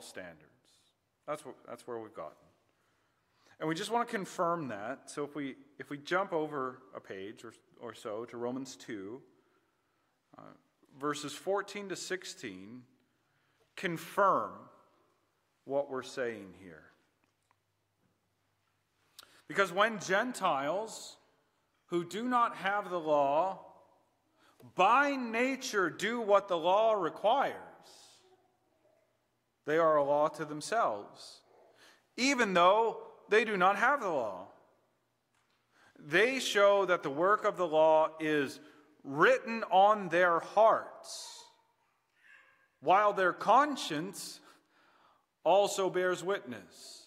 [0.00, 0.46] moral standards.
[1.26, 2.32] That's, what, that's where we've gotten.
[3.58, 5.10] And we just want to confirm that.
[5.10, 9.20] So if we, if we jump over a page or, or so to Romans 2,
[10.38, 10.42] uh,
[10.98, 12.82] verses 14 to 16
[13.76, 14.52] confirm
[15.64, 16.84] what we're saying here.
[19.48, 21.16] Because when Gentiles
[21.86, 23.66] who do not have the law
[24.76, 27.69] by nature do what the law requires,
[29.66, 31.40] they are a law to themselves,
[32.16, 34.46] even though they do not have the law.
[35.98, 38.58] They show that the work of the law is
[39.04, 41.44] written on their hearts,
[42.80, 44.40] while their conscience
[45.44, 47.06] also bears witness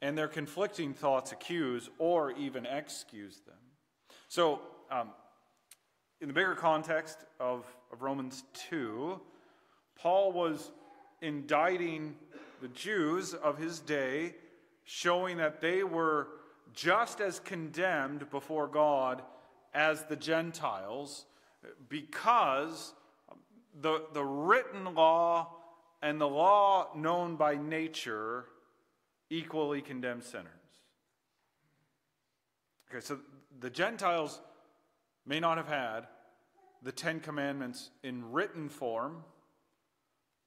[0.00, 3.56] and their conflicting thoughts accuse or even excuse them.
[4.28, 4.60] So,
[4.90, 5.10] um,
[6.20, 9.20] in the bigger context of, of Romans 2,
[9.96, 10.70] Paul was
[11.20, 12.16] indicting
[12.60, 14.34] the Jews of his day,
[14.84, 16.28] showing that they were
[16.74, 19.22] just as condemned before God
[19.74, 21.24] as the Gentiles
[21.88, 22.94] because
[23.80, 25.54] the, the written law
[26.02, 28.46] and the law known by nature
[29.30, 30.48] equally condemn sinners.
[32.90, 33.18] Okay, so
[33.60, 34.40] the Gentiles
[35.26, 36.06] may not have had
[36.82, 39.24] the Ten Commandments in written form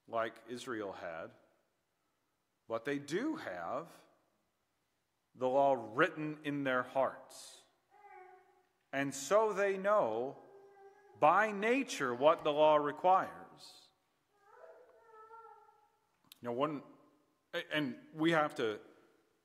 [0.09, 1.29] like Israel had,
[2.67, 3.87] but they do have
[5.37, 7.57] the law written in their hearts.
[8.93, 10.35] And so they know
[11.19, 13.29] by nature what the law requires.
[16.41, 16.81] You know, one
[17.73, 18.79] and we have to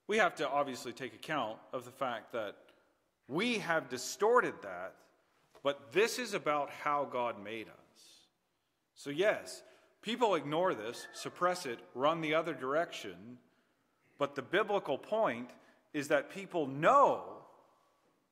[0.06, 2.56] we have to obviously take account of the fact that
[3.28, 4.94] we have distorted that
[5.62, 8.26] but this is about how god made us
[8.94, 9.62] so yes
[10.06, 13.36] people ignore this suppress it run the other direction
[14.18, 15.50] but the biblical point
[15.92, 17.22] is that people know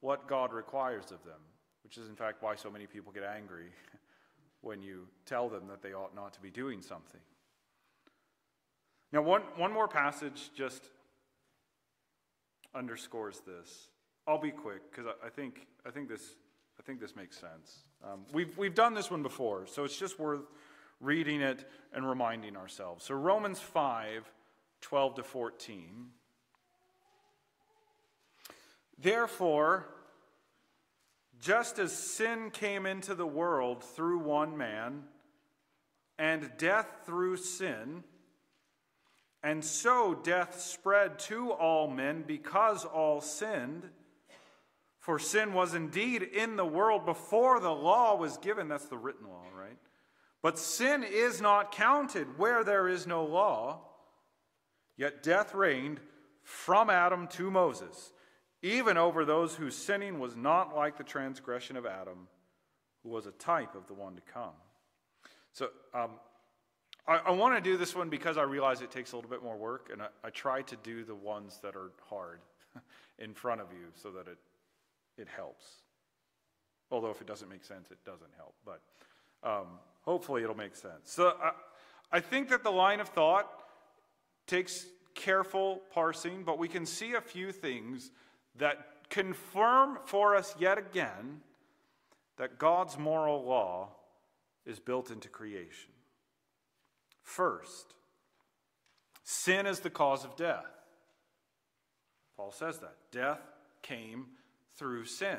[0.00, 1.40] what god requires of them
[1.82, 3.66] which is in fact why so many people get angry
[4.62, 7.20] when you tell them that they ought not to be doing something
[9.14, 10.90] now, one, one more passage just
[12.74, 13.90] underscores this.
[14.26, 16.34] I'll be quick because I, I, think, I, think this,
[16.80, 17.84] I think this makes sense.
[18.02, 20.40] Um, we've, we've done this one before, so it's just worth
[21.04, 23.04] reading it and reminding ourselves.
[23.04, 24.30] So, Romans 5
[24.80, 26.06] 12 to 14.
[28.98, 29.86] Therefore,
[31.40, 35.04] just as sin came into the world through one man,
[36.18, 38.04] and death through sin,
[39.42, 43.88] and so death spread to all men because all sinned.
[45.00, 48.68] For sin was indeed in the world before the law was given.
[48.68, 49.44] That's the written law?
[50.44, 53.80] But sin is not counted where there is no law.
[54.94, 56.00] Yet death reigned
[56.42, 58.12] from Adam to Moses,
[58.60, 62.28] even over those whose sinning was not like the transgression of Adam,
[63.02, 64.52] who was a type of the one to come.
[65.52, 66.10] So, um,
[67.08, 69.42] I, I want to do this one because I realize it takes a little bit
[69.42, 72.40] more work, and I, I try to do the ones that are hard
[73.18, 74.36] in front of you so that it,
[75.16, 75.64] it helps.
[76.90, 78.54] Although, if it doesn't make sense, it doesn't help.
[78.66, 78.82] But
[79.42, 80.94] um, hopefully, it'll make sense.
[81.04, 81.52] So, I,
[82.12, 83.50] I think that the line of thought
[84.46, 88.10] takes careful parsing, but we can see a few things
[88.56, 91.40] that confirm for us yet again
[92.36, 93.90] that God's moral law
[94.66, 95.92] is built into creation.
[97.22, 97.94] First,
[99.22, 100.66] sin is the cause of death.
[102.36, 102.96] Paul says that.
[103.12, 103.40] Death
[103.82, 104.26] came
[104.76, 105.38] through sin.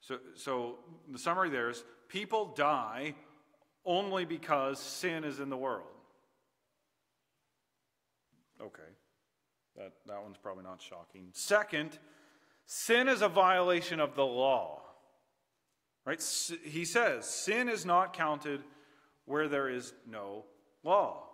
[0.00, 0.78] So, so
[1.10, 3.14] the summary there is people die
[3.84, 5.88] only because sin is in the world.
[8.60, 8.82] Okay,
[9.76, 11.28] that, that one's probably not shocking.
[11.32, 11.98] Second,
[12.66, 14.80] sin is a violation of the law.
[16.04, 16.22] Right?
[16.64, 18.62] He says, sin is not counted
[19.24, 20.44] where there is no
[20.82, 21.24] law.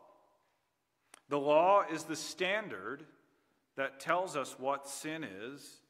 [1.28, 3.04] The law is the standard
[3.76, 5.80] that tells us what sin is,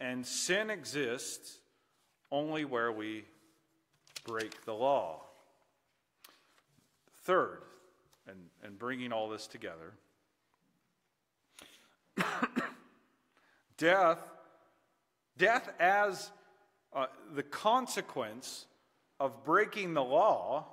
[0.00, 1.58] and sin exists
[2.30, 3.24] only where we
[4.26, 5.22] break the law.
[7.24, 7.62] Third,
[8.28, 9.94] and, and bringing all this together,
[13.78, 14.18] death,
[15.36, 16.30] death as
[16.92, 18.66] uh, the consequence
[19.18, 20.66] of breaking the law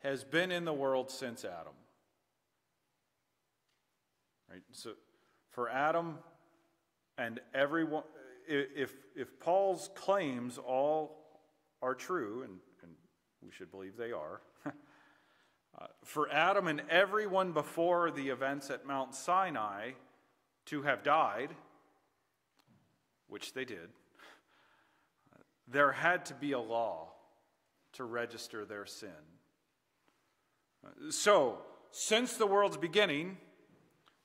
[0.00, 1.72] has been in the world since Adam.
[4.50, 4.62] Right?
[4.72, 4.92] So
[5.50, 6.18] for Adam
[7.16, 8.02] and everyone,
[8.46, 11.18] if, if Paul's claims all
[11.80, 12.92] are true, and, and
[13.42, 14.40] we should believe they are,
[16.04, 19.92] for Adam and everyone before the events at Mount Sinai
[20.66, 21.50] to have died,
[23.28, 23.88] which they did,
[25.68, 27.08] there had to be a law
[27.94, 29.10] to register their sin.
[31.10, 31.58] So,
[31.90, 33.36] since the world's beginning,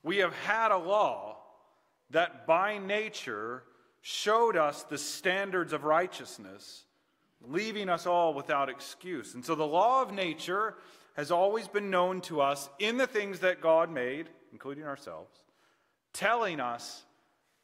[0.04, 1.38] we have had a law
[2.10, 3.64] that by nature
[4.02, 6.86] showed us the standards of righteousness,
[7.42, 9.36] leaving us all without excuse.
[9.36, 10.76] And so the law of nature
[11.18, 15.36] has always been known to us in the things that God made, including ourselves,
[16.14, 17.04] telling us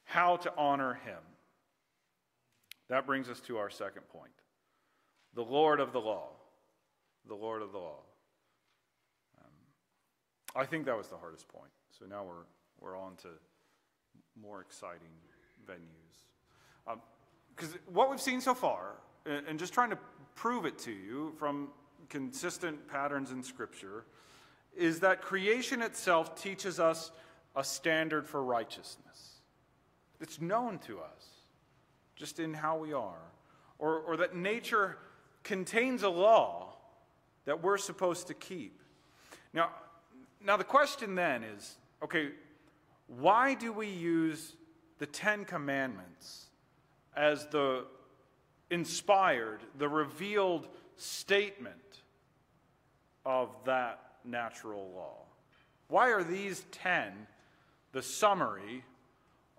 [0.03, 1.19] how to honor Him.
[2.89, 4.31] That brings us to our second point
[5.35, 6.29] the Lord of the law.
[7.27, 7.99] The Lord of the law.
[9.39, 9.51] Um,
[10.61, 11.71] I think that was the hardest point.
[11.97, 12.43] So now we're,
[12.81, 13.29] we're on to
[14.39, 14.99] more exciting
[15.65, 16.97] venues.
[17.55, 19.97] Because um, what we've seen so far, and, and just trying to
[20.35, 21.69] prove it to you from
[22.09, 24.05] consistent patterns in Scripture,
[24.75, 27.11] is that creation itself teaches us
[27.55, 29.41] a standard for righteousness.
[30.19, 31.27] It's known to us
[32.15, 33.31] just in how we are.
[33.79, 34.97] Or, or that nature
[35.43, 36.73] contains a law
[37.45, 38.81] that we're supposed to keep.
[39.53, 39.69] Now,
[40.43, 42.29] now the question then is okay,
[43.07, 44.55] why do we use
[44.99, 46.45] the Ten Commandments
[47.15, 47.85] as the
[48.69, 50.67] inspired, the revealed
[50.97, 52.01] statement
[53.25, 55.17] of that natural law?
[55.87, 57.27] Why are these ten
[57.91, 58.83] the summary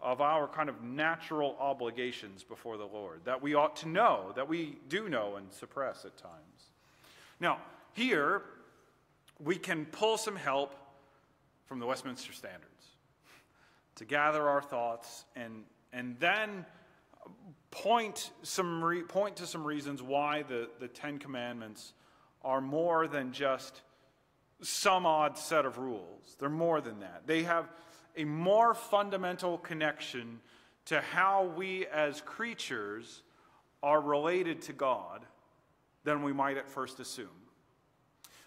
[0.03, 4.49] of our kind of natural obligations before the Lord that we ought to know, that
[4.49, 6.71] we do know and suppress at times?
[7.41, 7.59] Now,
[7.93, 8.43] here
[9.43, 10.75] we can pull some help
[11.67, 12.71] from the Westminster Standards
[13.97, 16.67] to gather our thoughts and, and then
[17.75, 21.93] point, some re, point to some reasons why the, the Ten Commandments
[22.43, 23.83] are more than just
[24.63, 26.37] some odd set of rules.
[26.39, 27.27] They're more than that.
[27.27, 27.69] They have
[28.17, 30.41] a more fundamental connection
[30.87, 33.23] to how we as creatures
[33.83, 35.25] are related to God
[36.05, 37.29] than we might at first assume.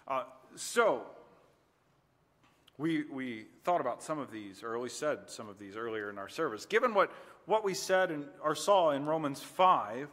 [0.06, 0.22] Uh,
[0.54, 1.02] so,
[2.78, 6.08] we, we thought about some of these, or at least said some of these earlier
[6.10, 6.64] in our service.
[6.64, 7.12] Given what,
[7.48, 10.08] what we said and, or saw in Romans 5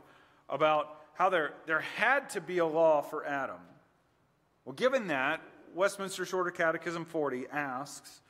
[0.50, 3.60] about how there, there had to be a law for Adam.
[4.64, 5.42] Well, given that,
[5.74, 8.22] Westminster Shorter Catechism 40 asks,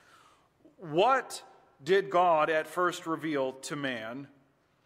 [0.78, 1.44] What
[1.84, 4.28] did God at first reveal to man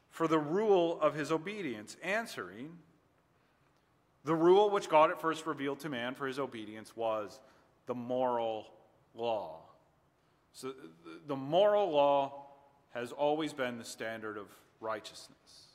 [0.10, 1.95] for the rule of his obedience?
[2.04, 2.77] Answering,
[4.25, 7.39] the rule which God at first revealed to man for his obedience was
[7.86, 8.68] the moral
[9.15, 9.62] law.
[10.51, 10.74] So
[11.25, 12.49] the moral law
[12.91, 14.47] has always been the standard of
[14.80, 15.68] righteousness.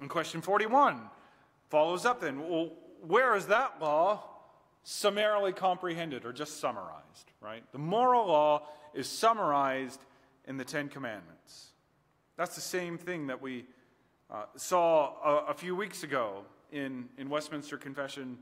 [0.00, 1.00] And question 41
[1.70, 2.48] follows up then.
[2.48, 2.72] Well,
[3.06, 4.22] where is that law
[4.82, 7.62] summarily comprehended or just summarized, right?
[7.72, 10.00] The moral law is summarized
[10.46, 11.72] in the Ten Commandments.
[12.36, 13.66] That's the same thing that we
[14.30, 18.38] uh, saw a, a, few weeks ago in, in Westminster Confession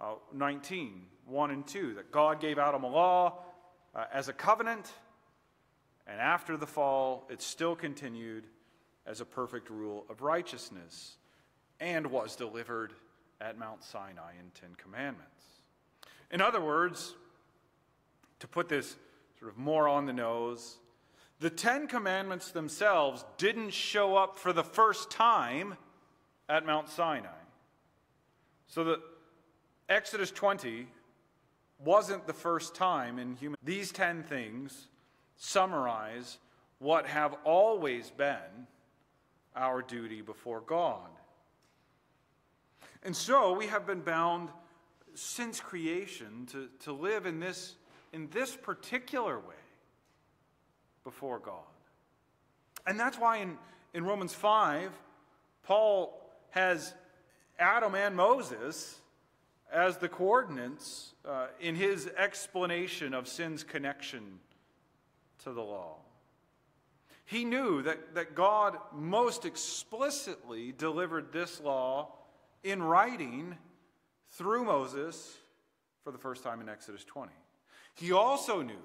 [0.00, 3.38] uh, 19, 1 and 2, that God gave Adam a law
[3.94, 4.92] uh, as a covenant,
[6.08, 8.44] and after the fall, it still continued
[9.06, 11.16] as a perfect rule of righteousness
[11.80, 12.92] and was delivered
[13.40, 15.44] at Mount Sinai in Ten Commandments.
[16.30, 17.14] In other words,
[18.40, 18.96] to put this
[19.38, 20.78] sort of more on the nose,
[21.40, 25.76] the Ten Commandments themselves didn't show up for the first time
[26.48, 27.28] at Mount Sinai.
[28.66, 29.00] So the
[29.88, 30.86] Exodus 20
[31.78, 33.56] wasn't the first time in human.
[33.62, 34.88] These 10 things
[35.38, 36.38] summarize
[36.78, 38.66] what have always been
[39.56, 41.08] our duty before God.
[43.02, 44.50] And so we have been bound
[45.14, 47.74] since creation to, to live in this,
[48.12, 49.54] in this particular way
[51.04, 51.54] before God.
[52.86, 53.56] And that's why in,
[53.94, 54.90] in Romans 5,
[55.62, 56.94] Paul has
[57.58, 58.96] Adam and Moses
[59.72, 64.38] as the coordinates uh, in his explanation of sin's connection
[65.44, 65.96] to the law.
[67.24, 72.14] He knew that, that God most explicitly delivered this law
[72.64, 73.56] in writing
[74.30, 75.36] through Moses
[76.02, 77.32] for the first time in Exodus 20.
[77.94, 78.82] He also knew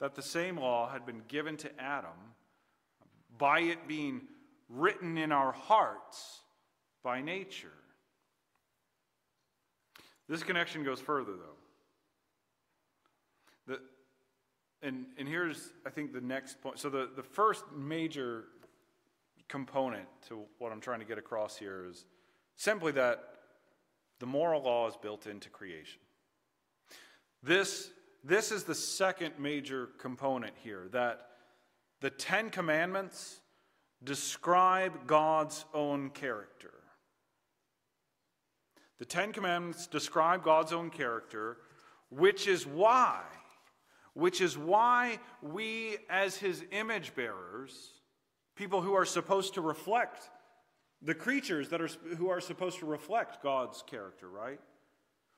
[0.00, 2.10] that the same law had been given to Adam
[3.38, 4.22] by it being
[4.68, 6.40] written in our hearts
[7.02, 7.68] by nature.
[10.28, 13.74] This connection goes further, though.
[13.74, 13.80] The,
[14.82, 16.78] and, and here's, I think, the next point.
[16.78, 18.44] So, the, the first major
[19.48, 22.04] component to what I'm trying to get across here is
[22.56, 23.22] simply that
[24.18, 26.00] the moral law is built into creation.
[27.42, 27.90] This,
[28.24, 31.28] this is the second major component here that
[32.00, 33.40] the Ten Commandments
[34.04, 36.72] describe God's own character.
[38.98, 41.58] The Ten Commandments describe God's own character,
[42.10, 43.20] which is why,
[44.14, 47.92] which is why we, as his image bearers,
[48.56, 50.30] people who are supposed to reflect
[51.00, 54.60] the creatures that are who are supposed to reflect God's character, right?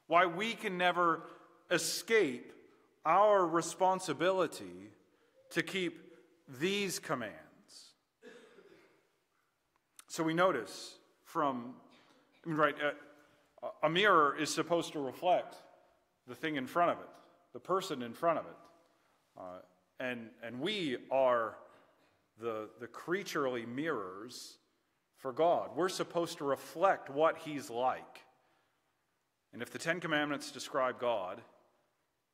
[0.07, 1.23] Why we can never
[1.71, 2.53] escape
[3.07, 4.91] our responsibility
[5.51, 6.01] to keep
[6.61, 7.35] these commands.
[10.09, 11.75] So we notice from,
[12.45, 12.75] I mean, right,
[13.63, 15.57] uh, a mirror is supposed to reflect
[16.29, 17.09] the thing in front of it,
[17.53, 18.57] the person in front of it.
[19.39, 19.61] Uh,
[20.01, 21.57] and, and we are
[22.41, 24.59] the, the creaturely mirrors
[25.19, 25.71] for God.
[25.75, 28.21] We're supposed to reflect what He's like.
[29.53, 31.41] And if the Ten Commandments describe God,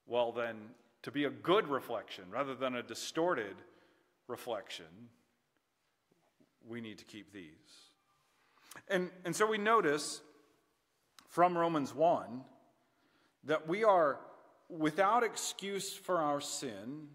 [0.06, 0.56] well, then
[1.02, 3.56] to be a good reflection rather than a distorted
[4.26, 4.86] reflection,
[6.66, 7.50] we need to keep these.
[8.88, 10.20] And, and so we notice
[11.28, 12.42] from Romans 1
[13.44, 14.18] that we are
[14.70, 17.08] without excuse for our sin,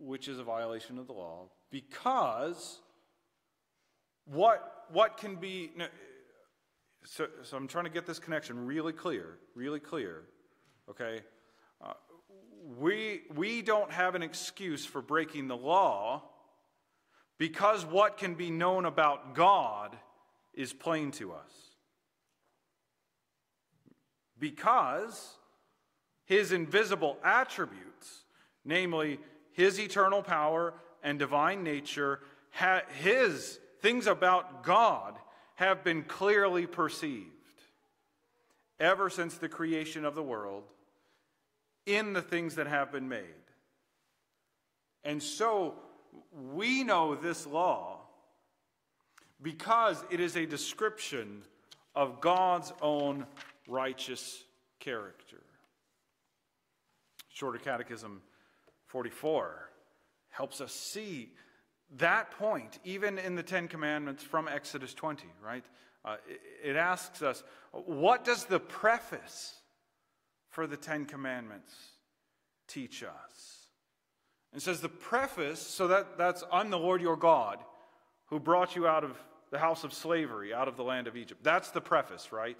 [0.00, 2.80] which is a violation of the law, because
[4.24, 5.70] what, what can be.
[7.04, 10.22] So, so I'm trying to get this connection really clear, really clear,
[10.88, 11.22] okay?
[11.84, 11.94] Uh,
[12.78, 16.22] we, we don't have an excuse for breaking the law
[17.38, 19.96] because what can be known about God
[20.54, 21.50] is plain to us.
[24.38, 25.36] Because
[26.32, 28.24] his invisible attributes,
[28.64, 29.20] namely
[29.52, 30.72] his eternal power
[31.02, 32.20] and divine nature,
[33.02, 35.18] his things about God
[35.56, 37.26] have been clearly perceived
[38.80, 40.64] ever since the creation of the world
[41.84, 43.20] in the things that have been made.
[45.04, 45.74] And so
[46.54, 47.98] we know this law
[49.42, 51.42] because it is a description
[51.94, 53.26] of God's own
[53.68, 54.44] righteous
[54.80, 55.42] character.
[57.32, 58.22] Shorter Catechism
[58.86, 59.70] 44
[60.30, 61.32] helps us see
[61.96, 65.64] that point, even in the Ten Commandments from Exodus 20, right?
[66.04, 69.54] Uh, it, it asks us, what does the preface
[70.48, 71.74] for the Ten Commandments
[72.68, 73.66] teach us?
[74.54, 77.58] It says the preface, so that, that's I'm the Lord your God
[78.26, 79.16] who brought you out of
[79.50, 81.42] the house of slavery, out of the land of Egypt.
[81.42, 82.58] That's the preface, right?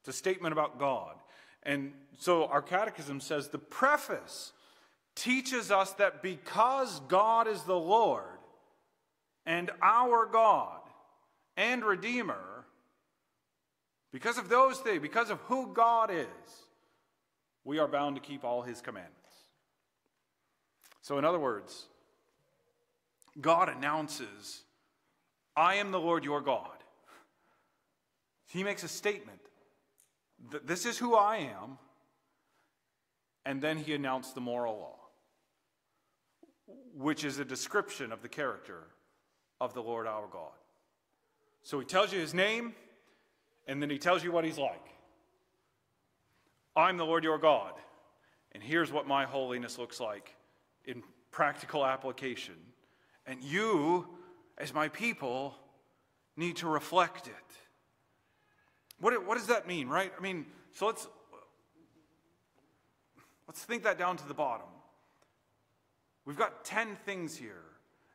[0.00, 1.14] It's a statement about God.
[1.62, 4.52] And so our catechism says the preface
[5.14, 8.24] teaches us that because God is the Lord
[9.46, 10.80] and our God
[11.56, 12.64] and Redeemer,
[14.12, 16.26] because of those things, because of who God is,
[17.64, 19.18] we are bound to keep all his commandments.
[21.00, 21.86] So, in other words,
[23.40, 24.62] God announces,
[25.56, 26.68] I am the Lord your God.
[28.48, 29.40] He makes a statement
[30.64, 31.78] this is who I am,
[33.44, 34.98] and then he announced the moral law,
[36.94, 38.84] which is a description of the character
[39.60, 40.52] of the Lord our God.
[41.62, 42.74] So he tells you his name,
[43.68, 44.84] and then he tells you what he's like.
[46.74, 47.74] I'm the Lord your God,
[48.52, 50.34] and here's what my holiness looks like
[50.84, 52.54] in practical application.
[53.26, 54.08] And you,
[54.58, 55.54] as my people,
[56.36, 57.34] need to reflect it.
[59.02, 60.12] What, what does that mean, right?
[60.16, 61.08] I mean, so let's
[63.48, 64.68] let's think that down to the bottom.
[66.24, 67.64] We've got 10 things here.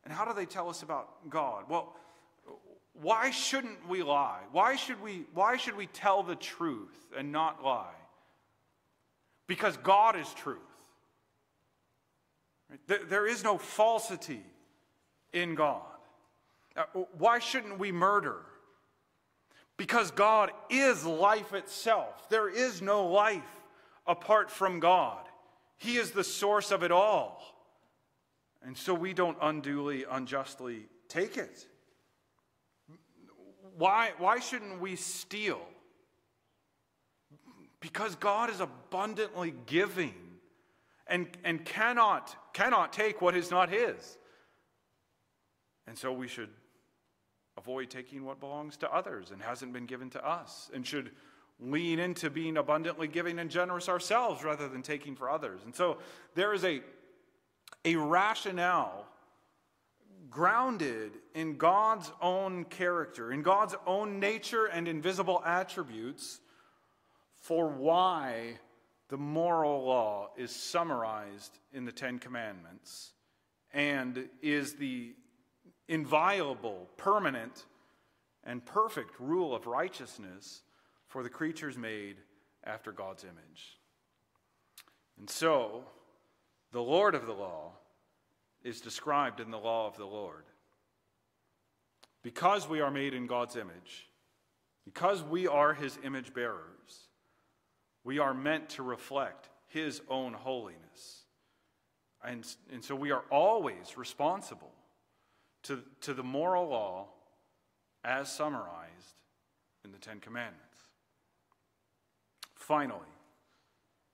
[0.05, 1.65] And how do they tell us about God?
[1.67, 1.93] Well,
[2.93, 4.39] why shouldn't we lie?
[4.53, 7.91] Why should we, why should we tell the truth and not lie?
[9.45, 10.57] Because God is truth.
[12.87, 14.43] There is no falsity
[15.33, 15.81] in God.
[16.77, 16.83] Uh,
[17.17, 18.37] why shouldn't we murder?
[19.77, 22.29] Because God is life itself.
[22.29, 23.43] There is no life
[24.07, 25.23] apart from God.
[25.77, 27.41] He is the source of it all.
[28.63, 31.67] And so we don't unduly, unjustly take it.
[33.77, 35.61] Why, why shouldn't we steal?
[37.79, 40.15] Because God is abundantly giving
[41.05, 44.17] and, and cannot, cannot take what is not his.
[45.85, 46.49] And so we should
[47.57, 51.11] avoid taking what belongs to others and hasn't been given to us, and should
[51.59, 55.61] lean into being abundantly giving and generous ourselves rather than taking for others.
[55.65, 55.97] And so
[56.35, 56.81] there is a,
[57.83, 59.05] a rationale
[60.29, 66.39] grounded in God's own character, in God's own nature and invisible attributes
[67.41, 68.59] for why
[69.09, 73.13] the moral law is summarized in the Ten Commandments
[73.73, 75.13] and is the
[75.87, 77.65] inviolable, permanent,
[78.43, 80.61] and perfect rule of righteousness
[81.07, 82.17] for the creatures made
[82.63, 83.79] after God's image.
[85.17, 85.83] And so,
[86.71, 87.71] the Lord of the law
[88.63, 90.43] is described in the law of the Lord.
[92.23, 94.09] Because we are made in God's image,
[94.83, 97.07] because we are his image bearers,
[98.03, 101.25] we are meant to reflect his own holiness.
[102.23, 104.71] And, and so we are always responsible
[105.67, 107.07] to, to the moral law
[108.03, 109.15] as summarized
[109.83, 110.77] in the Ten Commandments.
[112.55, 112.99] Finally,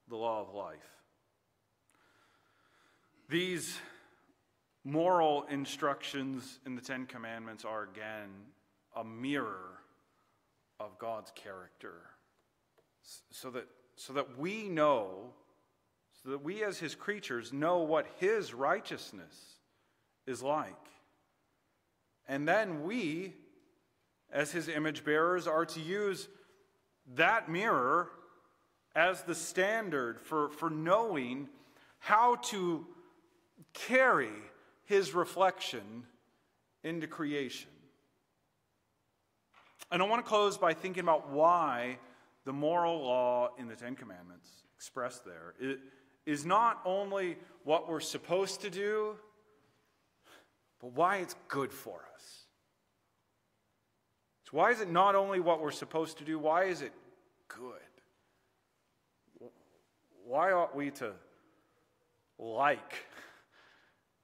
[0.10, 0.78] the law of life.
[3.30, 3.78] These
[4.84, 8.30] moral instructions in the Ten Commandments are again
[8.96, 9.80] a mirror
[10.80, 11.94] of God's character.
[13.32, 15.34] So that, so that we know,
[16.24, 19.36] so that we as His creatures know what His righteousness
[20.26, 20.76] is like.
[22.28, 23.34] And then we,
[24.32, 26.28] as His image bearers, are to use
[27.16, 28.10] that mirror
[28.96, 31.50] as the standard for, for knowing
[32.00, 32.86] how to
[33.74, 34.30] carry
[34.86, 36.04] his reflection
[36.84, 37.70] into creation.
[39.92, 41.98] And I want to close by thinking about why
[42.46, 45.54] the moral law in the Ten Commandments, expressed there,
[46.26, 49.16] is not only what we're supposed to do,
[50.84, 52.44] but why it's good for us.
[54.44, 56.92] So, why is it not only what we're supposed to do, why is it
[57.48, 57.72] good?
[60.26, 61.14] Why ought we to
[62.38, 62.96] like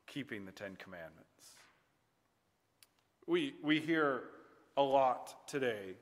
[0.06, 1.24] keeping the Ten Commandments?
[3.26, 4.24] We, we hear
[4.76, 5.96] a lot today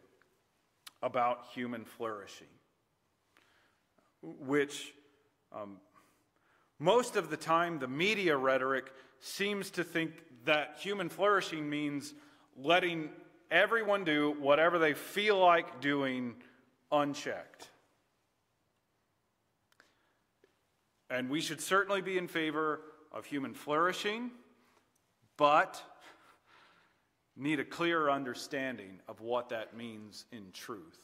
[1.04, 2.48] about human flourishing,
[4.24, 4.92] which
[5.52, 5.78] um,
[6.80, 10.12] most of the time the media rhetoric seems to think
[10.48, 12.14] that human flourishing means
[12.58, 13.10] letting
[13.50, 16.36] everyone do whatever they feel like doing
[16.92, 17.70] unchecked.
[21.10, 22.82] And we should certainly be in favor
[23.14, 24.32] of human flourishing,
[25.38, 25.82] but
[27.36, 30.98] need a clearer understanding of what that means in truth.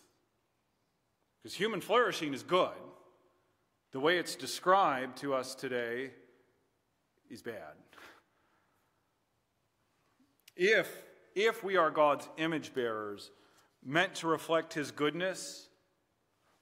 [1.42, 2.70] Because human flourishing is good.
[3.92, 6.12] The way it's described to us today
[7.30, 7.83] is bad.
[10.56, 11.04] If,
[11.36, 13.32] if we are God's image bearers,
[13.86, 15.68] meant to reflect his goodness,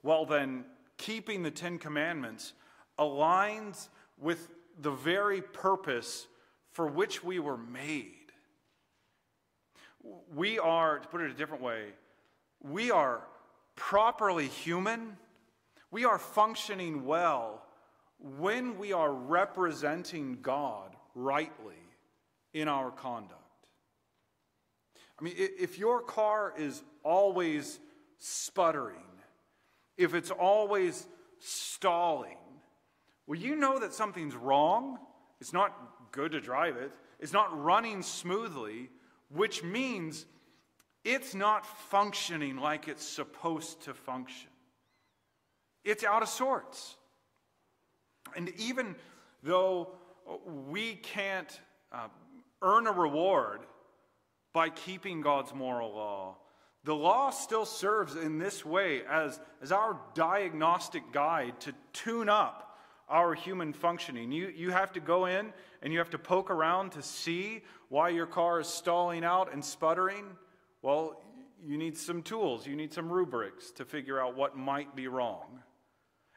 [0.04, 0.66] well, then
[0.98, 2.54] keeping the Ten Commandments
[2.98, 4.50] aligns with
[4.80, 6.28] the very purpose
[6.72, 8.16] for which we were made.
[10.34, 11.90] We are, to put it a different way,
[12.62, 13.22] we are
[13.76, 15.18] properly human.
[15.92, 17.64] We are functioning well
[18.20, 21.76] when we are representing God rightly
[22.54, 23.41] in our conduct.
[25.22, 27.80] I mean, if your car is always
[28.18, 28.98] sputtering,
[29.96, 31.06] if it's always
[31.38, 32.38] stalling,
[33.28, 34.98] well, you know that something's wrong.
[35.40, 38.90] It's not good to drive it, it's not running smoothly,
[39.30, 40.26] which means
[41.06, 44.50] it's not functioning like it's supposed to function.
[45.84, 46.96] It's out of sorts.
[48.36, 48.96] And even
[49.44, 49.94] though
[50.70, 51.60] we can't
[51.92, 52.08] uh,
[52.62, 53.62] earn a reward
[54.54, 56.38] by keeping God's moral law,
[56.84, 62.78] the law still serves in this way as, as our diagnostic guide to tune up
[63.08, 64.32] our human functioning.
[64.32, 68.10] You, you have to go in and you have to poke around to see why
[68.10, 70.26] your car is stalling out and sputtering.
[70.82, 71.22] Well,
[71.64, 75.60] you need some tools, you need some rubrics to figure out what might be wrong.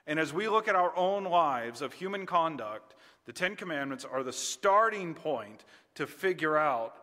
[0.07, 4.23] And as we look at our own lives of human conduct, the Ten Commandments are
[4.23, 6.97] the starting point to figure out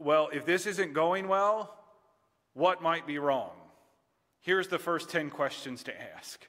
[0.00, 1.76] well, if this isn't going well,
[2.54, 3.52] what might be wrong?
[4.40, 6.48] Here's the first 10 questions to ask.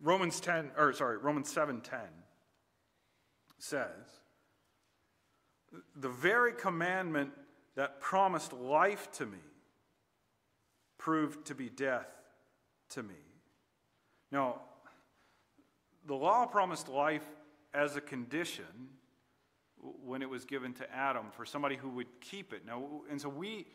[0.00, 2.00] Romans 10 or sorry, Romans 7:10
[3.58, 4.20] says
[5.94, 7.32] the very commandment
[7.74, 9.38] that promised life to me
[10.98, 12.08] proved to be death
[12.90, 13.14] to me.
[14.30, 14.60] Now,
[16.06, 17.26] the law promised life
[17.74, 18.95] as a condition
[20.04, 22.66] when it was given to Adam for somebody who would keep it.
[22.66, 23.66] Now, and so we,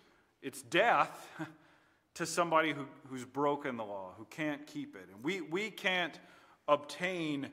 [0.41, 1.27] it's death
[2.15, 5.07] to somebody who, who's broken the law, who can't keep it.
[5.13, 6.19] And we, we can't
[6.67, 7.49] obtain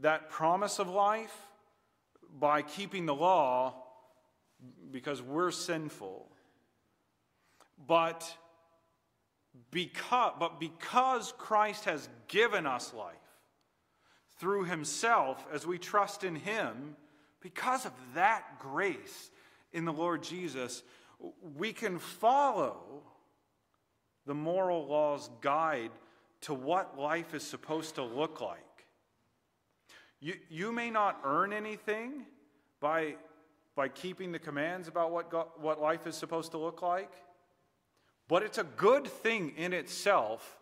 [0.00, 1.34] that promise of life
[2.38, 3.74] by keeping the law
[4.90, 6.28] because we're sinful.
[7.86, 8.30] But
[9.70, 13.14] because, but because Christ has given us life
[14.38, 16.96] through himself as we trust in him,
[17.46, 19.30] because of that grace
[19.72, 20.82] in the Lord Jesus,
[21.56, 23.04] we can follow
[24.26, 25.92] the moral law's guide
[26.40, 28.58] to what life is supposed to look like.
[30.18, 32.26] You, you may not earn anything
[32.80, 33.14] by,
[33.76, 37.12] by keeping the commands about what, God, what life is supposed to look like,
[38.26, 40.58] but it's a good thing in itself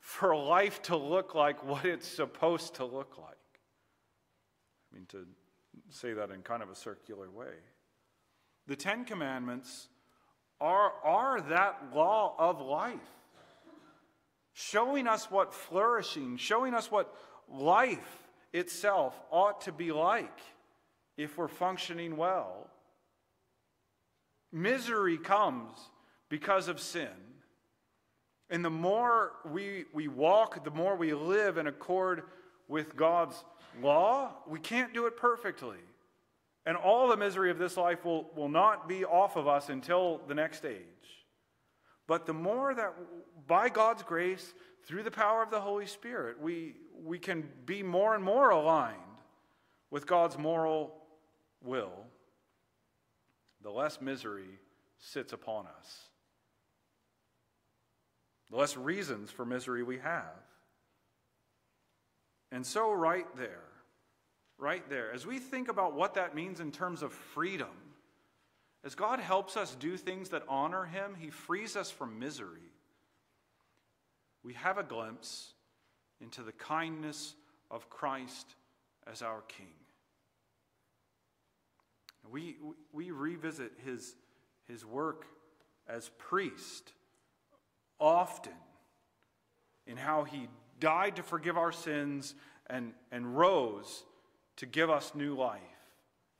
[0.00, 3.38] for life to look like what it's supposed to look like.
[4.92, 5.26] I mean, to
[5.90, 7.54] say that in kind of a circular way.
[8.66, 9.88] The Ten Commandments
[10.60, 12.98] are, are that law of life,
[14.52, 17.14] showing us what flourishing, showing us what
[17.48, 20.40] life itself ought to be like
[21.16, 22.68] if we're functioning well.
[24.52, 25.78] Misery comes
[26.28, 27.08] because of sin.
[28.48, 32.22] And the more we, we walk, the more we live in accord
[32.68, 33.44] with God's
[33.82, 35.78] law, we can't do it perfectly.
[36.64, 40.20] And all the misery of this life will, will not be off of us until
[40.26, 40.82] the next age.
[42.06, 42.94] But the more that,
[43.46, 48.14] by God's grace, through the power of the Holy Spirit, we, we can be more
[48.14, 48.94] and more aligned
[49.90, 50.94] with God's moral
[51.64, 52.04] will,
[53.62, 54.60] the less misery
[54.98, 56.02] sits upon us,
[58.50, 60.45] the less reasons for misery we have.
[62.52, 63.64] And so, right there,
[64.58, 67.68] right there, as we think about what that means in terms of freedom,
[68.84, 72.72] as God helps us do things that honor Him, He frees us from misery.
[74.42, 75.54] We have a glimpse
[76.20, 77.34] into the kindness
[77.70, 78.54] of Christ
[79.10, 79.74] as our King.
[82.30, 82.56] We,
[82.92, 84.14] we revisit his,
[84.68, 85.26] his work
[85.88, 86.92] as priest
[88.00, 88.52] often
[89.86, 90.48] in how he
[90.80, 92.34] died to forgive our sins
[92.68, 94.04] and, and rose
[94.56, 95.60] to give us new life.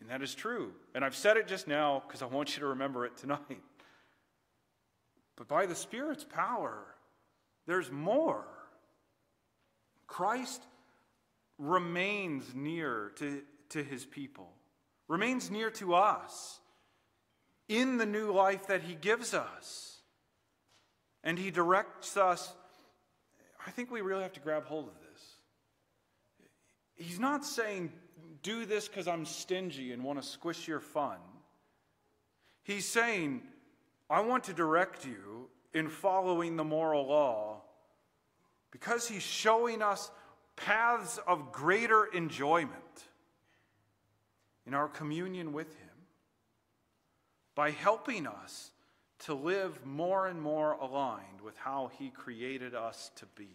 [0.00, 0.72] And that is true.
[0.94, 3.40] And I've said it just now because I want you to remember it tonight.
[5.36, 6.82] But by the Spirit's power,
[7.66, 8.46] there's more.
[10.06, 10.62] Christ
[11.58, 14.48] remains near to, to his people,
[15.08, 16.58] remains near to us
[17.68, 20.00] in the new life that he gives us.
[21.24, 22.52] And he directs us.
[23.66, 25.22] I think we really have to grab hold of this.
[26.94, 27.92] He's not saying,
[28.42, 31.18] do this because I'm stingy and want to squish your fun.
[32.62, 33.42] He's saying,
[34.08, 37.62] I want to direct you in following the moral law
[38.70, 40.10] because he's showing us
[40.54, 42.70] paths of greater enjoyment
[44.66, 45.88] in our communion with him
[47.54, 48.70] by helping us
[49.20, 53.48] to live more and more aligned with how he created us to be.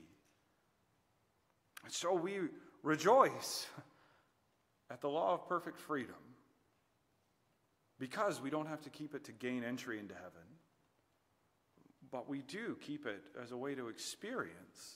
[1.84, 2.39] And so we
[2.84, 3.67] rejoice
[4.89, 6.15] at the law of perfect freedom
[8.00, 10.47] because we don't have to keep it to gain entry into heaven,
[12.12, 14.95] but we do keep it as a way to experience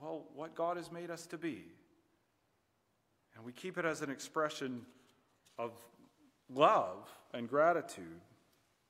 [0.00, 1.62] well, what God has made us to be.
[3.36, 4.84] And we keep it as an expression
[5.58, 5.72] of
[6.52, 8.20] love and gratitude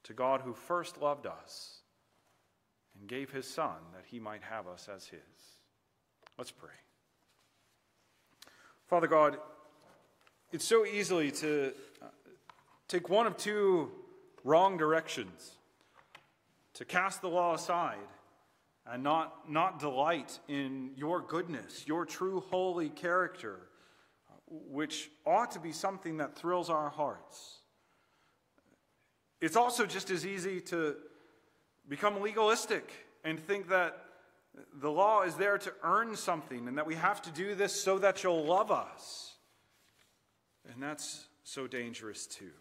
[0.05, 1.79] to God who first loved us
[2.99, 5.21] and gave his Son that he might have us as his.
[6.38, 6.71] Let's pray.
[8.87, 9.38] Father God,
[10.53, 12.07] it's so easily to uh,
[12.87, 13.90] take one of two
[14.45, 15.57] wrong directions
[16.75, 17.97] to cast the law aside
[18.87, 23.69] and not, not delight in your goodness, your true holy character,
[24.49, 27.61] which ought to be something that thrills our hearts.
[29.44, 30.96] It's also just as easy to
[31.87, 32.90] become legalistic
[33.24, 34.02] and think that
[34.80, 37.98] the law is there to earn something and that we have to do this so
[37.98, 39.35] that you'll love us.
[40.72, 42.52] And that's so dangerous too.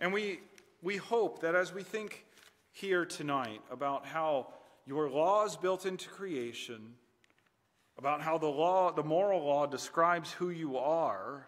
[0.00, 0.40] And we,
[0.82, 2.26] we hope that as we think
[2.72, 4.48] here tonight about how
[4.84, 6.94] your law is built into creation,
[7.96, 11.46] about how the law, the moral law describes who you are,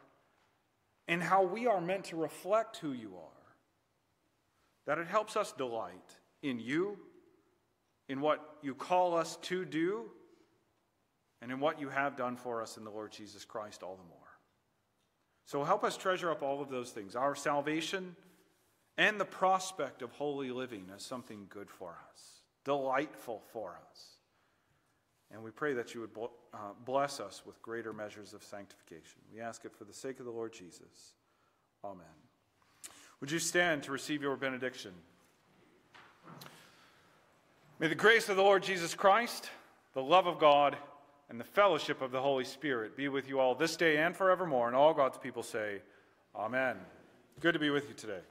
[1.09, 3.42] and how we are meant to reflect who you are.
[4.87, 6.99] That it helps us delight in you,
[8.09, 10.11] in what you call us to do,
[11.41, 14.09] and in what you have done for us in the Lord Jesus Christ all the
[14.09, 14.19] more.
[15.45, 18.17] So help us treasure up all of those things our salvation
[18.97, 24.17] and the prospect of holy living as something good for us delightful for us.
[25.31, 26.11] And we pray that you would
[26.53, 29.21] uh, bless us with greater measures of sanctification.
[29.33, 31.15] We ask it for the sake of the Lord Jesus.
[31.85, 32.32] Amen.
[33.23, 34.91] Would you stand to receive your benediction?
[37.79, 39.49] May the grace of the Lord Jesus Christ,
[39.95, 40.77] the love of God,
[41.31, 44.67] and the fellowship of the Holy Spirit be with you all this day and forevermore.
[44.67, 45.83] And all God's people say,
[46.35, 46.75] Amen.
[47.39, 48.23] Good to be with you today.